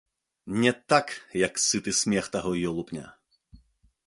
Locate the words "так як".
0.93-1.53